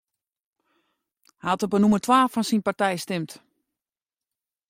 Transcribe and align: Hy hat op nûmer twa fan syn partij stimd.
Hy 1.41 1.45
hat 1.49 1.63
op 1.65 1.73
nûmer 1.81 2.01
twa 2.05 2.19
fan 2.33 2.47
syn 2.47 2.65
partij 2.67 2.95
stimd. 3.03 3.31